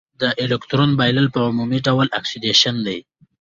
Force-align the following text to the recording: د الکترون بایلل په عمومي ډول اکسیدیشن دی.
د 0.21 0.23
الکترون 0.43 0.91
بایلل 0.99 1.27
په 1.35 1.39
عمومي 1.49 1.79
ډول 1.87 2.07
اکسیدیشن 2.19 2.75
دی. 2.87 2.99